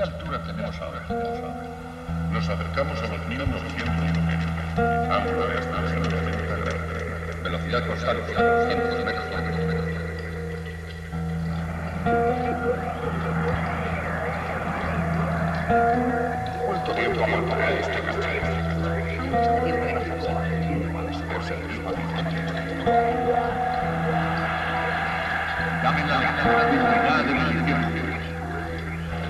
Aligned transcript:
¿Qué 0.00 0.04
altura 0.06 0.42
tenemos 0.44 0.74
ahora? 0.80 1.02
Nos 2.32 2.48
acercamos 2.48 2.98
a 3.02 3.06
los 3.06 3.26
1900 3.26 3.76
kilómetros. 3.76 4.54
Ángulo 5.10 5.46
de 5.46 5.58
hasta 5.58 5.78
90 5.78 6.56
grados. 6.56 7.42
Velocidad 7.44 7.86
constante, 7.86 8.32
100 8.32 9.04
metros. 9.04 9.24
¿Cuánto 16.64 16.92
tiempo 16.94 17.22
aguantará 17.22 17.70
este 17.72 18.00
castillo? 18.00 18.40
Dame 25.82 26.02
la 26.06 26.18
visibilidad 26.20 27.24
de 27.24 27.34
los 27.34 27.64
tiempo. 27.66 28.00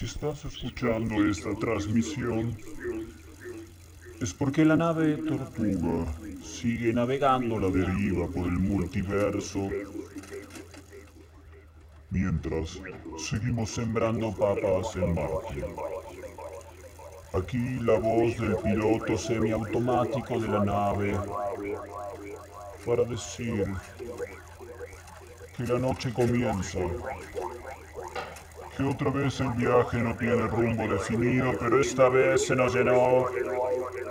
Si 0.00 0.06
estás 0.06 0.46
escuchando 0.46 1.26
esta 1.28 1.54
transmisión, 1.56 2.56
es 4.18 4.32
porque 4.32 4.64
la 4.64 4.74
nave 4.74 5.16
Tortuga 5.18 6.06
sigue 6.42 6.90
navegando 6.94 7.60
la 7.60 7.68
deriva 7.68 8.26
por 8.28 8.46
el 8.46 8.58
multiverso. 8.60 9.68
Mientras 12.08 12.80
seguimos 13.18 13.68
sembrando 13.72 14.32
papas 14.32 14.96
en 14.96 15.14
Marte. 15.14 15.66
Aquí 17.34 17.78
la 17.80 17.98
voz 17.98 18.38
del 18.38 18.56
piloto 18.56 19.18
semiautomático 19.18 20.40
de 20.40 20.48
la 20.48 20.64
nave 20.64 21.18
para 22.86 23.04
decir 23.04 23.66
que 25.58 25.64
la 25.64 25.78
noche 25.78 26.10
comienza. 26.14 26.78
Que 28.80 28.86
otra 28.86 29.10
vez 29.10 29.38
el 29.40 29.50
viaje 29.50 29.98
no 29.98 30.16
tiene 30.16 30.46
rumbo 30.46 30.88
definido, 30.88 31.52
pero 31.60 31.82
esta 31.82 32.08
vez 32.08 32.46
se 32.46 32.56
nos 32.56 32.74
llenó 32.74 33.26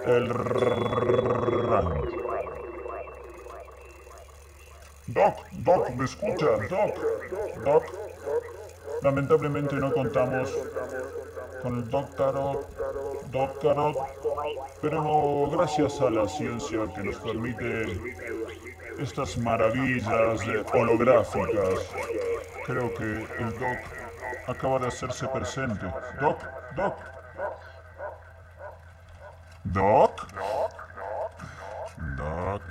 el 0.05 0.29
rango. 0.29 2.03
Doc, 5.07 5.89
¿me 5.97 6.05
escucha? 6.05 6.45
Doc. 7.65 7.83
Lamentablemente 9.01 9.75
no 9.75 9.91
contamos 9.91 10.55
con 11.63 11.79
el 11.79 11.89
Doc 11.89 12.15
Tarot, 12.15 12.69
Doc 13.31 13.59
Tarot, 13.61 13.97
pero 14.83 15.49
gracias 15.49 15.99
a 15.99 16.11
la 16.11 16.27
ciencia 16.27 16.93
que 16.93 17.03
nos 17.05 17.15
permite 17.15 17.99
estas 18.99 19.35
maravillas 19.39 20.39
holográficas. 20.75 21.89
Creo 22.67 22.93
que 22.93 23.03
el 23.03 23.57
acaba 24.49 24.79
de 24.79 24.87
hacerse 24.87 25.27
presente. 25.27 25.85
Doc, 26.19 26.41
Doc. 26.75 26.97
Doc. 29.63 30.27
Doc. 32.17 32.61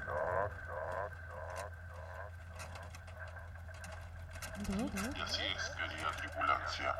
Y 4.68 5.22
así 5.22 5.42
es, 5.46 5.70
querida 5.70 6.10
tripulancia. 6.16 6.94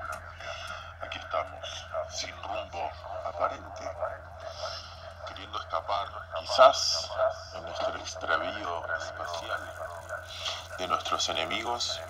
Aquí 1.01 1.19
estamos, 1.19 1.87
sin 2.11 2.35
rumbo 2.43 2.91
aparente, 3.27 3.91
queriendo 5.27 5.59
escapar, 5.59 6.07
quizás 6.39 7.11
en 7.55 7.63
nuestro 7.65 7.97
extravío 7.97 8.97
espacial, 8.97 9.61
de 10.79 10.89
nuestros 10.89 11.29
enemigos, 11.29 12.01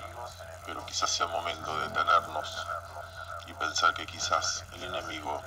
pero 0.68 0.84
quizás 0.84 1.08
sea 1.08 1.26
momento 1.26 1.74
de 1.78 1.88
detenernos 1.88 2.66
y 3.46 3.54
pensar 3.54 3.94
que 3.94 4.04
quizás 4.04 4.62
el 4.74 4.84
enemigo 4.84 5.42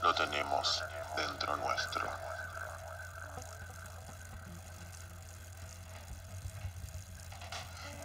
lo 0.00 0.14
tenemos 0.14 0.82
dentro 1.14 1.54
nuestro. 1.58 2.08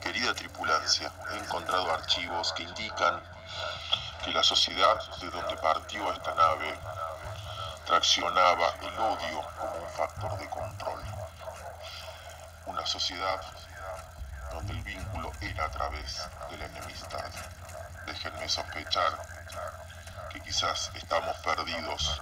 Querida 0.01 0.33
tripulancia, 0.33 1.09
he 1.31 1.37
encontrado 1.37 1.93
archivos 1.93 2.51
que 2.51 2.63
indican 2.63 3.23
que 4.25 4.31
la 4.33 4.43
sociedad 4.43 4.99
de 5.21 5.29
donde 5.29 5.55
partió 5.55 6.11
esta 6.11 6.35
nave 6.35 6.77
traccionaba 7.85 8.73
el 8.81 8.99
odio 8.99 9.47
como 9.57 9.75
un 9.75 9.89
factor 9.91 10.37
de 10.37 10.49
control. 10.49 11.01
Una 12.65 12.85
sociedad 12.85 13.41
donde 14.51 14.73
el 14.73 14.81
vínculo 14.81 15.31
era 15.39 15.65
a 15.65 15.71
través 15.71 16.27
de 16.49 16.57
la 16.57 16.65
enemistad. 16.65 17.31
Déjenme 18.05 18.49
sospechar 18.49 19.19
que 20.31 20.41
quizás 20.41 20.91
estamos 20.95 21.37
perdidos 21.37 22.21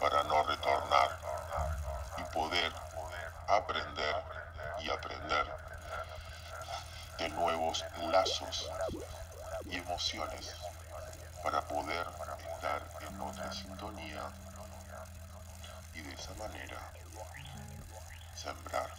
para 0.00 0.22
no 0.24 0.42
retornar 0.44 1.18
y 2.18 2.22
poder 2.34 2.72
aprender 3.48 4.16
y 4.80 4.90
aprender 4.90 5.46
de 7.18 7.28
nuevos 7.30 7.84
lazos 8.02 8.70
y 9.64 9.76
emociones 9.76 10.54
para 11.42 11.60
poder 11.62 12.06
estar 12.54 12.82
en 13.08 13.20
otra 13.20 13.52
sintonía 13.52 14.22
y 15.94 16.02
de 16.02 16.14
esa 16.14 16.34
manera 16.34 16.78
sembrar 18.34 18.95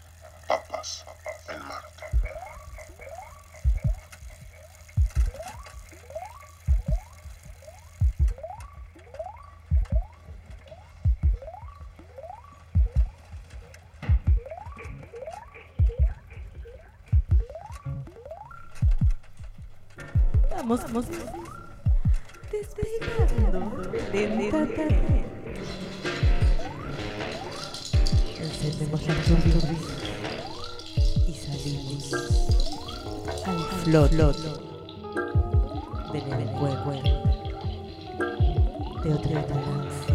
Vamos, 20.68 20.84
vamos. 20.84 21.06
Despegando. 22.52 23.60
Encendemos 28.42 29.08
la 29.08 29.14
turbina 29.24 29.78
y 31.26 31.34
salimos 31.34 32.14
al 33.46 33.60
flot 33.86 34.12
del 36.12 36.48
juego 36.60 36.92
de 39.04 39.10
otra 39.14 39.42
galaxia. 39.44 40.07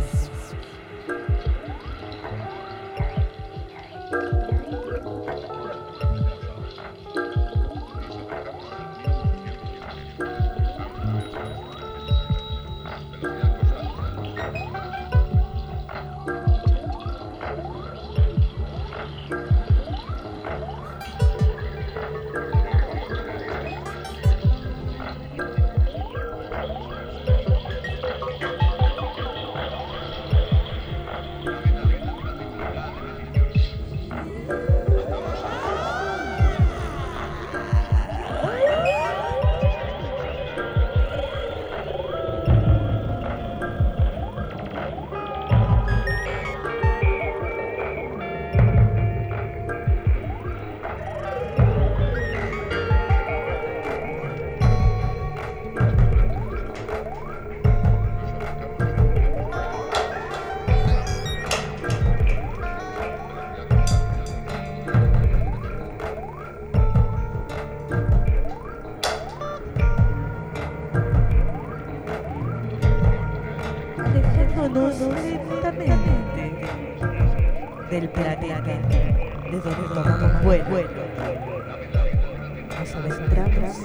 Nos 82.82 82.96
adentramos 82.96 83.76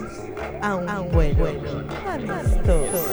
a 0.59 0.75
un 0.75 1.11
vuelo 1.11 1.45
amistoso. 2.07 3.07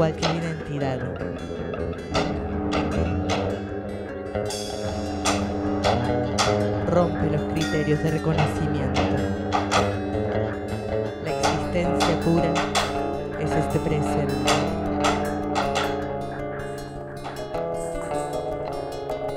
Cualquier 0.00 0.36
identidad. 0.36 0.98
Rompe 6.88 7.30
los 7.30 7.42
criterios 7.52 8.02
de 8.02 8.10
reconocimiento. 8.12 9.02
La 11.22 11.38
existencia 11.38 12.20
pura 12.24 12.50
es 13.40 13.50
este 13.50 13.78
presente. 13.78 14.52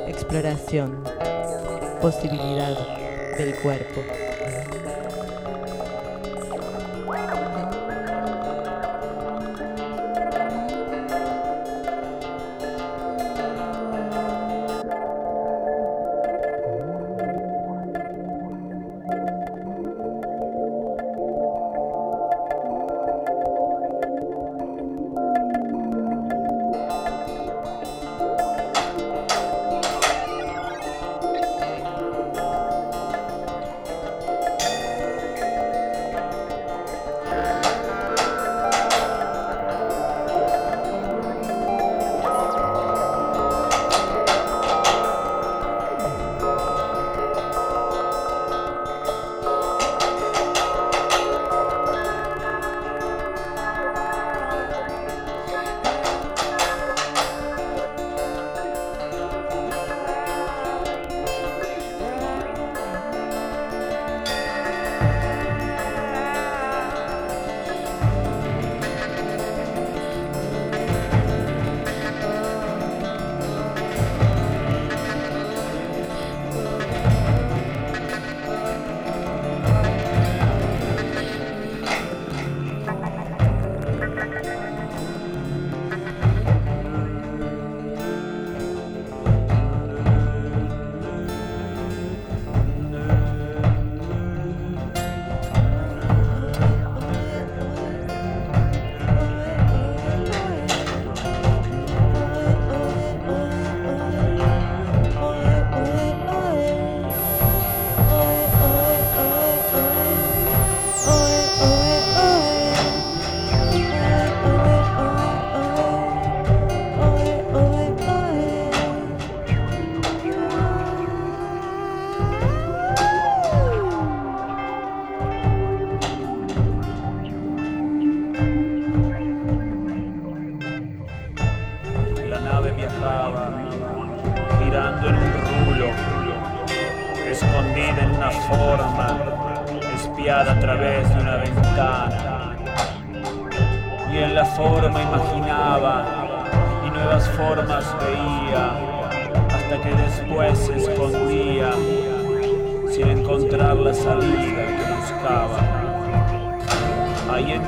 Exploración, 0.08 1.04
posibilidad 2.02 2.78
del 3.38 3.54
cuerpo. 3.56 4.23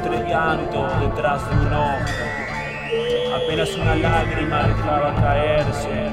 Entre 0.05 0.29
llanto, 0.29 0.87
detrás 0.99 1.49
de 1.49 1.55
un 1.65 1.73
ojo, 1.73 2.25
apenas 3.35 3.75
una 3.75 3.95
lágrima 3.95 4.67
dejaba 4.67 5.15
caerse 5.15 6.11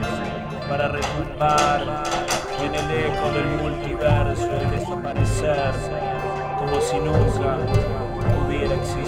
para 0.69 0.89
retumbar 0.89 2.03
en 2.63 2.75
el 2.75 2.91
eco 2.91 3.33
del 3.33 3.47
multiverso 3.61 4.49
y 4.63 4.71
desaparecer 4.79 5.73
como 6.59 6.81
si 6.81 6.97
nunca 6.99 7.59
hubiera 8.47 8.75
existido. 8.75 9.02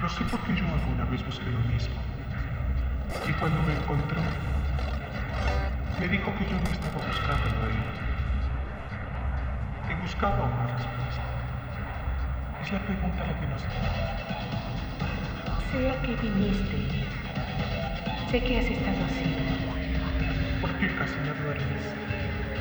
Lo 0.00 0.08
sé 0.08 0.24
porque 0.30 0.54
yo 0.54 0.64
alguna 0.66 1.04
vez 1.04 1.24
busqué 1.24 1.46
lo 1.50 1.58
mismo. 1.72 1.94
Y 3.28 3.32
cuando 3.34 3.62
me 3.62 3.74
encontró, 3.74 4.20
me 6.00 6.08
dijo 6.08 6.34
que 6.36 6.44
yo 6.44 6.56
no 6.58 6.70
estaba 6.70 7.06
buscando 7.06 7.62
ahí. 7.64 7.82
Que 9.88 9.94
buscaba 10.02 10.44
una 10.44 10.66
respuesta. 10.76 11.22
Es 12.62 12.72
la 12.72 12.78
pregunta 12.80 13.24
la 13.24 13.40
que 13.40 13.46
nos 13.46 13.62
Sé 15.70 15.90
a 15.90 16.02
qué 16.02 16.16
viniste. 16.16 17.06
Sé 18.30 18.42
que 18.42 18.58
has 18.58 18.66
estado 18.66 19.04
así. 19.06 19.24
¿Por 20.60 20.70
qué 20.78 20.94
casi 20.96 21.14
no 21.20 21.34
duermes? 21.44 21.84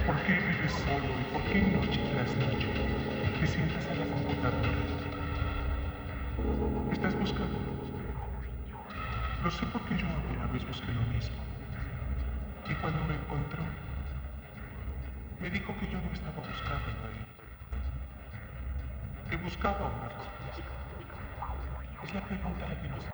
¿Por 0.05 0.15
qué 0.23 0.33
vives 0.33 0.71
solo? 0.71 1.09
¿Y 1.19 1.33
por 1.33 1.41
qué 1.51 1.61
noche 1.61 1.99
tras 2.13 2.35
noche 2.37 2.67
te 3.39 3.47
sientas 3.47 3.85
a 3.87 3.95
la 3.95 4.05
computadora? 4.05 4.94
¿Estás 7.05 7.19
buscando? 7.19 7.59
Lo 9.43 9.51
sé 9.51 9.63
porque 9.71 9.95
yo 9.95 10.07
alguna 10.07 10.51
vez 10.51 10.67
busqué 10.67 10.91
lo 10.91 11.01
mismo. 11.13 11.35
Y 12.67 12.73
cuando 12.81 12.99
me 13.05 13.13
encontró, 13.13 13.61
me 15.39 15.51
dijo 15.51 15.71
que 15.79 15.85
yo 15.85 16.01
no 16.01 16.11
estaba 16.11 16.37
buscando 16.37 16.89
ahí. 17.05 17.21
Que 19.29 19.37
buscaba 19.37 19.85
una 19.85 20.09
respuesta. 20.09 20.63
Es 22.05 22.13
la 22.15 22.21
pregunta 22.25 22.81
que 22.81 22.89
nos 22.89 23.05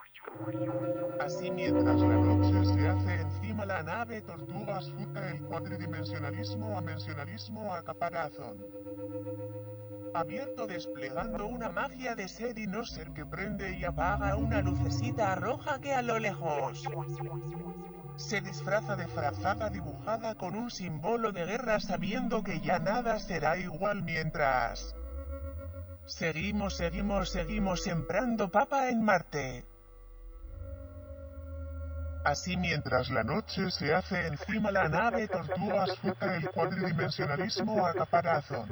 Así 1.19 1.51
mientras 1.51 1.99
la 1.99 2.15
noche 2.15 2.65
se 2.73 2.87
hace 2.87 3.15
encima 3.19 3.65
la 3.65 3.83
nave, 3.83 4.21
tortugas 4.21 4.89
fruta 4.89 5.31
el 5.31 5.41
cuatridimensionalismo 5.41 6.77
a 6.77 6.81
mencionalismo 6.81 7.73
a 7.73 7.83
caparazón. 7.83 8.55
Abierto 10.13 10.67
desplegando 10.67 11.47
una 11.47 11.69
magia 11.69 12.15
de 12.15 12.27
ser 12.27 12.59
y 12.59 12.67
no 12.67 12.85
ser 12.85 13.11
que 13.11 13.25
prende 13.25 13.77
y 13.77 13.85
apaga 13.85 14.35
una 14.35 14.61
lucecita 14.61 15.35
roja 15.35 15.79
que 15.79 15.93
a 15.93 16.01
lo 16.01 16.19
lejos 16.19 16.83
se 18.17 18.41
disfraza 18.41 18.95
de 18.95 19.07
frazada 19.07 19.69
dibujada 19.69 20.35
con 20.35 20.55
un 20.55 20.69
símbolo 20.69 21.31
de 21.31 21.45
guerra 21.45 21.79
sabiendo 21.79 22.43
que 22.43 22.59
ya 22.59 22.79
nada 22.79 23.19
será 23.19 23.57
igual 23.57 24.03
mientras 24.03 24.95
seguimos, 26.05 26.75
seguimos, 26.75 27.29
seguimos 27.29 27.81
sembrando 27.81 28.49
papa 28.49 28.89
en 28.89 29.03
Marte. 29.03 29.70
Así 32.23 32.55
mientras 32.55 33.09
la 33.09 33.23
noche 33.23 33.71
se 33.71 33.93
hace 33.93 34.27
encima 34.27 34.71
la 34.71 34.87
nave, 34.87 35.27
tortugas 35.27 35.97
fruta 35.97 36.35
el 36.35 36.49
cuadridimensionalismo 36.51 37.85
a 37.85 37.93
caparazón. 37.93 38.69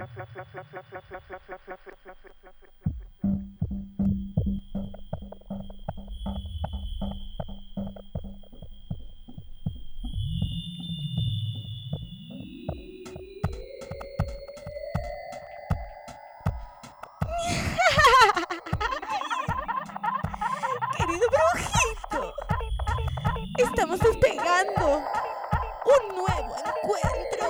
Estamos 23.79 24.01
despegando. 24.01 25.01
Un 25.85 26.01
nuevo 26.17 26.53
encuentro. 26.83 27.47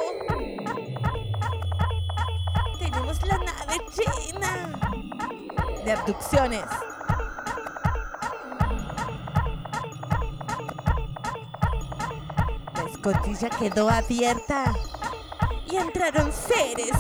Tenemos 2.78 3.18
la 3.26 3.38
nave 3.40 3.80
llena 3.98 4.54
de 5.84 5.92
abducciones. 5.92 6.66
La 12.76 12.84
escotilla 12.92 13.50
quedó 13.50 13.90
abierta 13.90 14.76
y 15.66 15.78
entraron 15.78 16.32
seres 16.32 16.96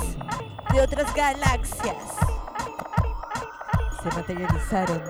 de 0.74 0.82
otras 0.82 1.14
galaxias. 1.14 2.04
Se 4.02 4.10
materializaron 4.10 5.04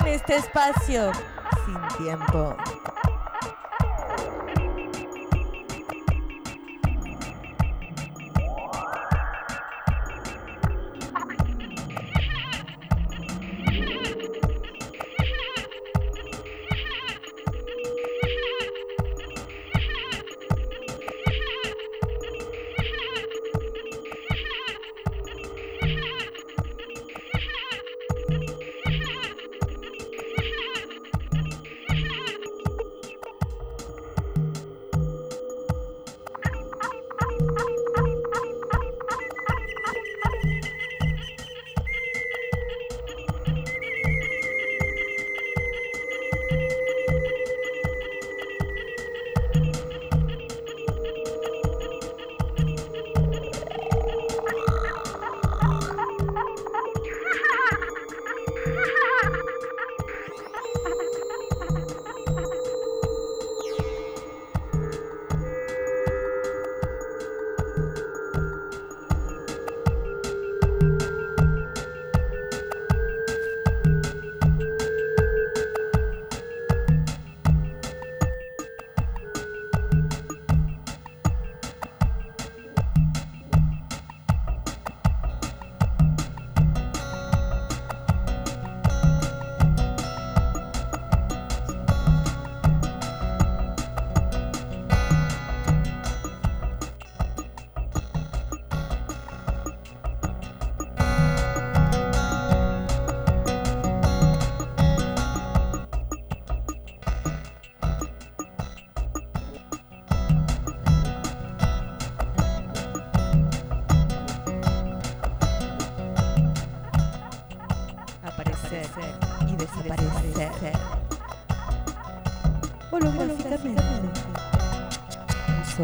en 0.00 0.06
este 0.06 0.36
espacio 0.36 1.12
sin 1.66 1.88
tiempo. 1.98 2.56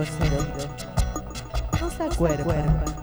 Sonido. 0.07 0.69
No 1.81 1.90
se 1.90 2.03
acuerda. 2.03 2.93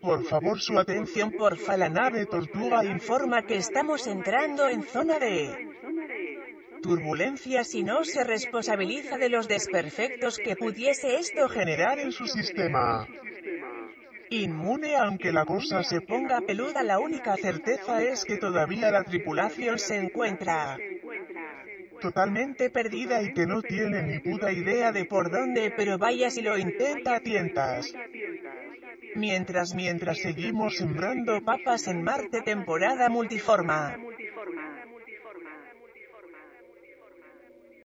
Por 0.00 0.24
favor, 0.24 0.60
su 0.60 0.78
atención, 0.78 1.32
porfa. 1.32 1.76
La 1.76 1.88
nave 1.88 2.26
Tortuga 2.26 2.84
informa 2.84 3.42
que 3.42 3.56
estamos 3.56 4.06
entrando 4.06 4.68
en 4.68 4.82
zona 4.82 5.18
de 5.18 5.68
turbulencias 6.82 7.74
y 7.74 7.82
no 7.82 8.04
se 8.04 8.24
responsabiliza 8.24 9.16
de 9.16 9.28
los 9.28 9.48
desperfectos 9.48 10.38
que 10.38 10.56
pudiese 10.56 11.16
esto 11.16 11.48
generar 11.48 11.98
en 11.98 12.12
su 12.12 12.26
sistema. 12.26 13.06
Inmune 14.30 14.96
aunque 14.96 15.30
la 15.30 15.44
cosa 15.44 15.82
se 15.82 16.00
ponga 16.00 16.40
peluda, 16.40 16.82
la 16.82 16.98
única 16.98 17.36
certeza 17.36 18.02
es 18.02 18.24
que 18.24 18.38
todavía 18.38 18.90
la 18.90 19.04
tripulación 19.04 19.78
se 19.78 19.98
encuentra 19.98 20.78
totalmente 22.02 22.68
perdida 22.68 23.22
y 23.22 23.32
que 23.32 23.46
no 23.46 23.62
tiene 23.62 24.02
ni 24.02 24.18
puta 24.18 24.52
idea 24.52 24.92
de 24.92 25.06
por 25.06 25.30
dónde, 25.30 25.72
pero 25.74 25.96
vaya 25.96 26.30
si 26.30 26.42
lo 26.42 26.58
intenta 26.58 27.16
a 27.16 27.20
tientas. 27.20 27.94
Mientras, 29.14 29.74
mientras 29.74 30.18
seguimos 30.18 30.76
sembrando 30.76 31.42
papas 31.42 31.86
en 31.86 32.02
Marte 32.02 32.42
temporada 32.42 33.08
multiforma. 33.08 33.96